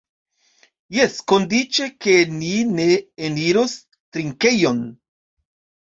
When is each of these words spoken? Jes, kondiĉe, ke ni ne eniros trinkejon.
Jes, 0.97 1.17
kondiĉe, 1.33 1.91
ke 2.07 2.17
ni 2.41 2.51
ne 2.81 2.91
eniros 3.31 3.79
trinkejon. 3.95 4.85